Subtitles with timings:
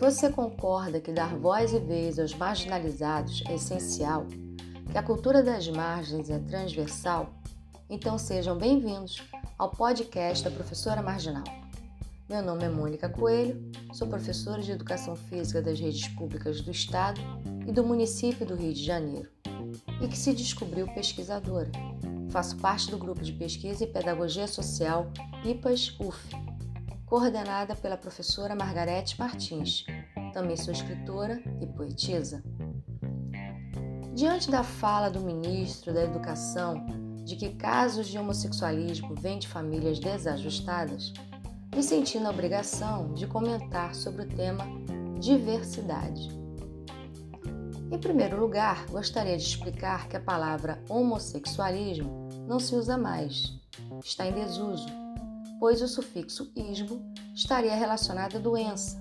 [0.00, 4.26] você concorda que dar voz e vez aos marginalizados é essencial,
[4.90, 7.28] que a cultura das margens é transversal,
[7.88, 9.22] então sejam bem-vindos
[9.58, 11.44] ao podcast da Professora Marginal.
[12.30, 17.20] Meu nome é Mônica Coelho, sou professora de Educação Física das redes públicas do Estado
[17.68, 19.28] e do município do Rio de Janeiro,
[20.00, 21.70] e que se descobriu pesquisadora.
[22.30, 25.12] Faço parte do grupo de pesquisa e pedagogia social
[25.44, 26.49] IPAS UF,
[27.10, 29.84] coordenada pela professora Margarete Martins.
[30.32, 32.40] Também sou escritora e poetisa.
[34.14, 36.86] Diante da fala do ministro da Educação
[37.24, 41.12] de que casos de homossexualismo vêm de famílias desajustadas,
[41.74, 44.64] me senti na obrigação de comentar sobre o tema
[45.18, 46.28] diversidade.
[47.90, 53.52] Em primeiro lugar, gostaria de explicar que a palavra homossexualismo não se usa mais,
[54.04, 54.99] está em desuso,
[55.60, 58.98] pois o sufixo ismo estaria relacionado à doença,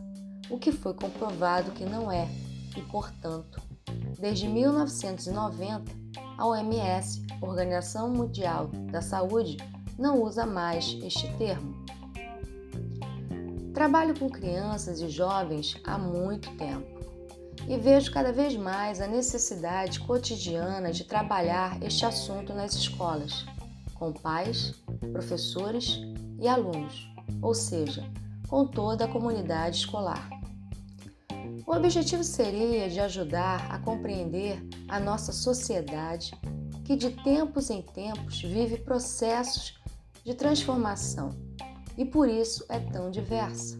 [0.49, 2.27] o que foi comprovado que não é,
[2.75, 3.61] e portanto,
[4.19, 5.89] desde 1990,
[6.37, 9.57] a OMS, Organização Mundial da Saúde,
[9.97, 11.85] não usa mais este termo.
[13.73, 16.99] Trabalho com crianças e jovens há muito tempo
[17.67, 23.45] e vejo cada vez mais a necessidade cotidiana de trabalhar este assunto nas escolas,
[23.95, 24.73] com pais,
[25.11, 26.01] professores
[26.41, 27.09] e alunos,
[27.41, 28.09] ou seja,
[28.47, 30.29] com toda a comunidade escolar.
[31.65, 36.33] O objetivo seria de ajudar a compreender a nossa sociedade
[36.83, 39.79] que de tempos em tempos vive processos
[40.25, 41.29] de transformação
[41.95, 43.77] e por isso é tão diversa.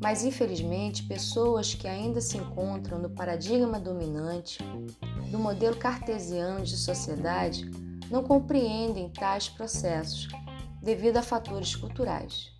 [0.00, 4.58] Mas infelizmente, pessoas que ainda se encontram no paradigma dominante
[5.30, 7.68] do modelo cartesiano de sociedade
[8.10, 10.28] não compreendem tais processos
[10.82, 12.52] devido a fatores culturais.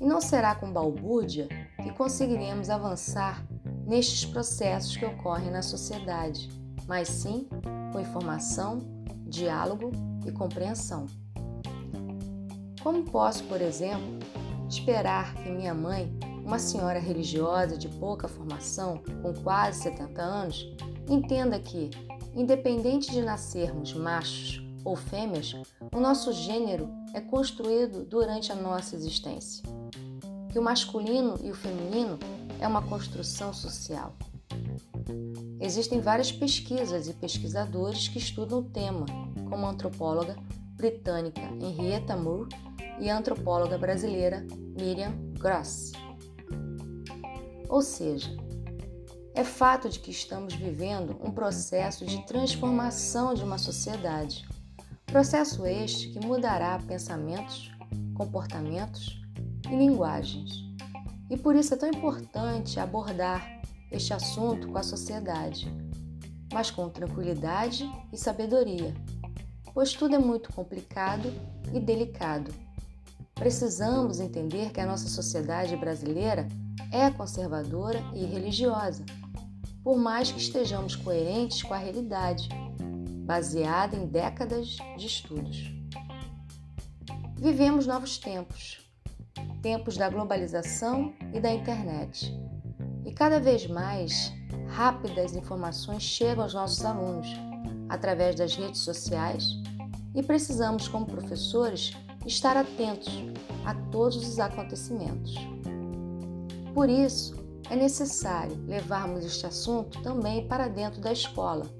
[0.00, 1.48] E não será com balbúrdia
[1.82, 3.44] que conseguiremos avançar
[3.86, 6.48] nestes processos que ocorrem na sociedade,
[6.86, 7.48] mas sim
[7.92, 8.80] com informação,
[9.26, 9.90] diálogo
[10.26, 11.06] e compreensão.
[12.82, 14.18] Como posso, por exemplo,
[14.68, 20.76] esperar que minha mãe, uma senhora religiosa de pouca formação, com quase 70 anos,
[21.08, 21.90] entenda que,
[22.34, 25.54] independente de nascermos machos ou fêmeas,
[25.92, 29.62] o nosso gênero é construído durante a nossa existência.
[30.50, 32.18] Que o masculino e o feminino
[32.60, 34.14] é uma construção social.
[35.60, 39.06] Existem várias pesquisas e pesquisadores que estudam o tema,
[39.48, 40.36] como a antropóloga
[40.74, 42.48] britânica Henrietta Moore
[43.00, 44.46] e a antropóloga brasileira
[44.78, 45.92] Miriam Gross.
[47.68, 48.30] Ou seja,
[49.34, 54.44] é fato de que estamos vivendo um processo de transformação de uma sociedade.
[55.08, 57.70] Processo este que mudará pensamentos,
[58.14, 59.20] comportamentos
[59.66, 60.64] e linguagens.
[61.28, 63.60] E por isso é tão importante abordar
[63.90, 65.66] este assunto com a sociedade,
[66.52, 68.94] mas com tranquilidade e sabedoria,
[69.74, 71.32] pois tudo é muito complicado
[71.72, 72.52] e delicado
[73.38, 76.48] Precisamos entender que a nossa sociedade brasileira
[76.90, 79.06] é conservadora e religiosa,
[79.84, 82.48] por mais que estejamos coerentes com a realidade,
[83.28, 85.70] baseada em décadas de estudos.
[87.36, 88.90] Vivemos novos tempos,
[89.60, 92.34] tempos da globalização e da internet.
[93.04, 94.32] E cada vez mais
[94.70, 97.28] rápidas informações chegam aos nossos alunos
[97.90, 99.44] através das redes sociais
[100.14, 101.92] e precisamos, como professores,
[102.24, 103.12] estar atentos
[103.66, 105.34] a todos os acontecimentos.
[106.72, 107.36] Por isso,
[107.68, 111.77] é necessário levarmos este assunto também para dentro da escola.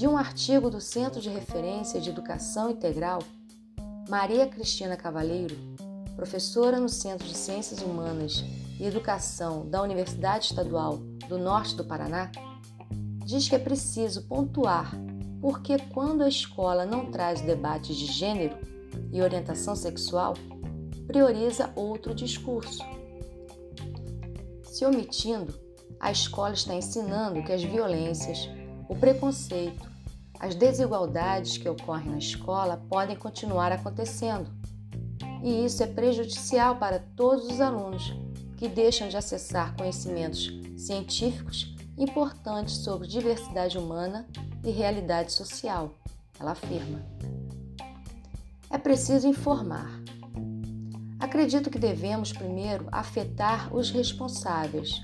[0.00, 3.22] De um artigo do Centro de Referência de Educação Integral,
[4.08, 5.54] Maria Cristina Cavaleiro,
[6.16, 8.42] professora no Centro de Ciências Humanas
[8.78, 10.96] e Educação da Universidade Estadual
[11.28, 12.32] do Norte do Paraná,
[13.26, 14.90] diz que é preciso pontuar
[15.38, 18.56] porque quando a escola não traz debates de gênero
[19.12, 20.32] e orientação sexual,
[21.06, 22.82] prioriza outro discurso.
[24.64, 25.52] Se omitindo,
[26.00, 28.48] a escola está ensinando que as violências,
[28.88, 29.89] o preconceito,
[30.40, 34.50] as desigualdades que ocorrem na escola podem continuar acontecendo.
[35.42, 38.14] E isso é prejudicial para todos os alunos
[38.56, 44.26] que deixam de acessar conhecimentos científicos importantes sobre diversidade humana
[44.64, 45.94] e realidade social,
[46.38, 47.02] ela afirma.
[48.70, 49.90] É preciso informar.
[51.18, 55.02] Acredito que devemos primeiro afetar os responsáveis,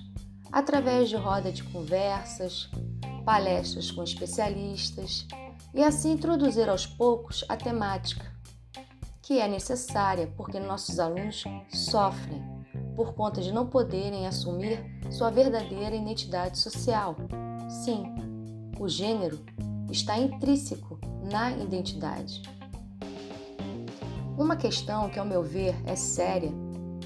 [0.51, 2.71] através de roda de conversas,
[3.27, 5.27] palestras com especialistas
[5.75, 8.25] e assim introduzir aos poucos a temática,
[9.21, 11.43] que é necessária porque nossos alunos
[11.75, 12.41] sofrem,
[12.95, 14.81] por conta de não poderem assumir
[15.11, 17.17] sua verdadeira identidade social.
[17.85, 18.05] Sim,
[18.79, 19.45] o gênero
[19.91, 20.97] está intrínseco
[21.29, 22.43] na identidade.
[24.39, 26.53] Uma questão que, ao meu ver, é séria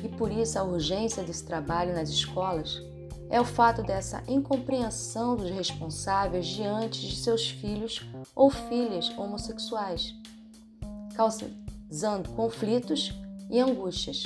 [0.05, 2.90] e por isso a urgência desse trabalho nas escolas
[3.31, 8.05] é o fato dessa incompreensão dos responsáveis diante de seus filhos
[8.35, 10.15] ou filhas homossexuais,
[11.15, 13.15] causando conflitos
[13.49, 14.25] e angústias,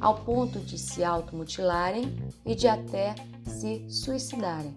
[0.00, 2.16] ao ponto de se automutilarem
[2.46, 3.14] e de até
[3.44, 4.74] se suicidarem.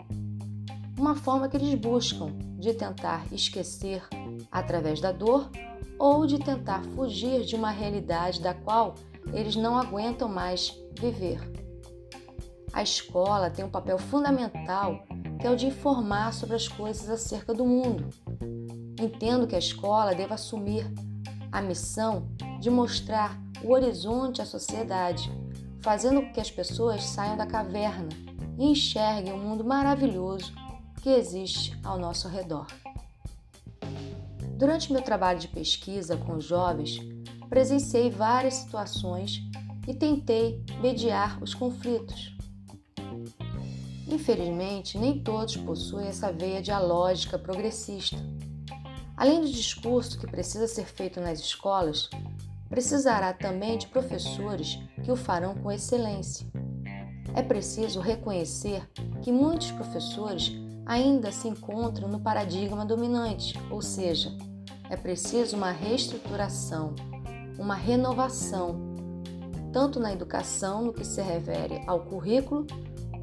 [0.97, 4.03] Uma forma que eles buscam de tentar esquecer
[4.51, 5.49] através da dor
[5.99, 8.95] ou de tentar fugir de uma realidade da qual
[9.33, 11.64] eles não aguentam mais viver.
[12.75, 15.05] A escola tem um papel fundamental
[15.39, 18.09] que é o de informar sobre as coisas acerca do mundo.
[18.99, 20.85] Entendo que a escola deve assumir
[21.53, 22.27] a missão
[22.59, 25.31] de mostrar o horizonte à sociedade,
[25.81, 28.09] fazendo com que as pessoas saiam da caverna
[28.59, 30.53] e enxerguem o mundo maravilhoso
[31.01, 32.67] que existe ao nosso redor.
[34.57, 36.99] Durante meu trabalho de pesquisa com os jovens,
[37.47, 39.41] presenciei várias situações
[39.87, 42.34] e tentei mediar os conflitos.
[44.07, 48.17] Infelizmente, nem todos possuem essa veia dialógica progressista.
[49.17, 52.09] Além do discurso que precisa ser feito nas escolas,
[52.69, 56.45] precisará também de professores que o farão com excelência.
[57.33, 58.87] É preciso reconhecer
[59.21, 60.51] que muitos professores
[60.85, 64.31] ainda se encontram no paradigma dominante, ou seja,
[64.89, 66.93] é preciso uma reestruturação,
[67.57, 68.79] uma renovação,
[69.73, 72.67] tanto na educação no que se refere ao currículo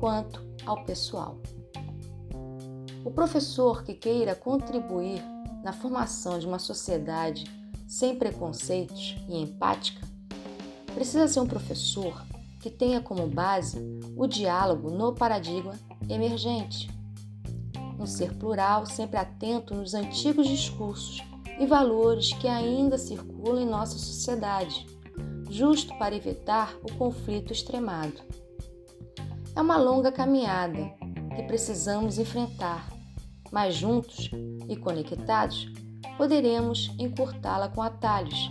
[0.01, 1.39] quanto ao pessoal.
[3.05, 5.23] O professor que queira contribuir
[5.63, 7.45] na formação de uma sociedade
[7.87, 10.07] sem preconceitos e empática
[10.95, 12.25] precisa ser um professor
[12.61, 13.79] que tenha como base
[14.17, 15.75] o diálogo no paradigma
[16.09, 16.93] emergente
[18.03, 21.23] um ser plural, sempre atento nos antigos discursos
[21.59, 24.87] e valores que ainda circulam em nossa sociedade,
[25.49, 28.21] justo para evitar o conflito extremado.
[29.55, 30.95] É uma longa caminhada
[31.37, 32.89] que precisamos enfrentar,
[33.51, 34.31] mas juntos
[34.67, 35.71] e conectados
[36.17, 38.51] poderemos encurtá-la com atalhos.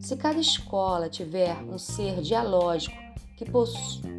[0.00, 2.96] Se cada escola tiver um ser dialógico
[3.36, 3.44] que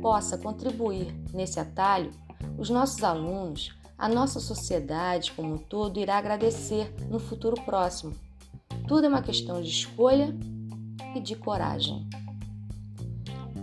[0.01, 2.11] possa contribuir nesse atalho,
[2.57, 8.13] os nossos alunos a nossa sociedade como um todo irá agradecer no futuro próximo.
[8.87, 10.33] Tudo é uma questão de escolha
[11.15, 12.09] e de coragem.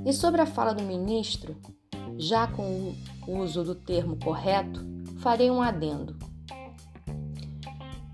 [0.04, 1.56] E sobre a fala do ministro,
[2.18, 2.94] já com
[3.26, 4.84] o uso do termo correto,
[5.18, 6.16] farei um adendo.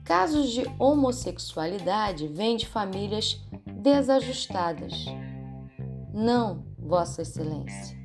[0.04, 5.06] Casos de homossexualidade vêm de famílias desajustadas.
[6.12, 7.96] Não, Vossa Excelência.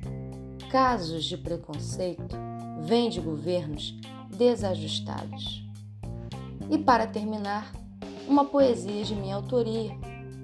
[0.70, 2.36] Casos de preconceito
[2.80, 3.94] vêm de governos
[4.36, 5.64] desajustados.
[6.70, 7.72] E para terminar,
[8.28, 9.90] uma poesia de minha autoria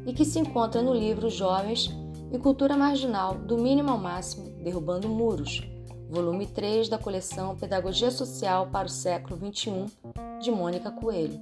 [0.06, 1.90] e que se encontra no livro Jovens
[2.34, 5.62] e Cultura Marginal, do Mínimo ao Máximo, Derrubando Muros,
[6.10, 9.86] volume 3 da coleção Pedagogia Social para o Século XXI,
[10.42, 11.40] de Mônica Coelho.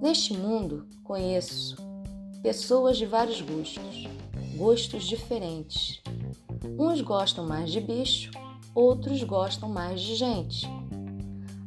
[0.00, 1.74] Neste mundo, conheço
[2.44, 4.06] pessoas de vários gostos,
[4.56, 6.00] gostos diferentes.
[6.78, 8.30] Uns gostam mais de bicho,
[8.72, 10.64] outros gostam mais de gente.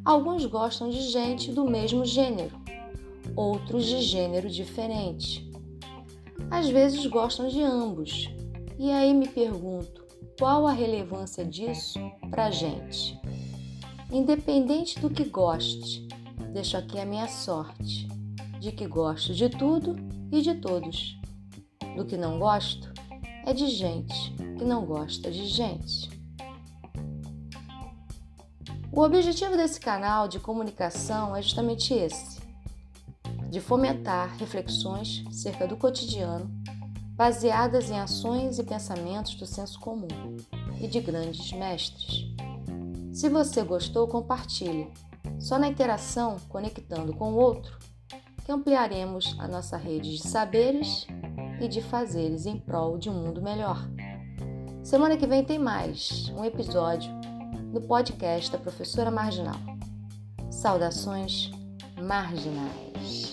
[0.06, 2.56] Alguns gostam de gente do mesmo gênero,
[3.36, 5.49] outros de gênero diferente.
[6.52, 8.30] Às vezes gostam de ambos.
[8.78, 10.06] E aí me pergunto,
[10.40, 13.20] qual a relevância disso para a gente?
[14.12, 16.08] Independente do que goste,
[16.52, 18.08] deixo aqui a minha sorte,
[18.60, 19.96] de que gosto de tudo
[20.32, 21.20] e de todos.
[21.96, 22.92] Do que não gosto
[23.46, 26.10] é de gente que não gosta de gente.
[28.92, 32.40] O objetivo desse canal de comunicação é justamente esse:
[33.50, 36.50] de fomentar reflexões cerca do cotidiano,
[37.16, 40.38] baseadas em ações e pensamentos do senso comum
[40.80, 42.26] e de grandes mestres.
[43.12, 44.92] Se você gostou, compartilhe.
[45.40, 47.78] Só na interação, conectando com o outro,
[48.46, 51.08] que ampliaremos a nossa rede de saberes
[51.60, 53.78] e de fazeres em prol de um mundo melhor.
[54.84, 57.12] Semana que vem tem mais um episódio
[57.74, 59.60] no podcast da Professora Marginal.
[60.50, 61.52] Saudações
[62.02, 63.29] marginais.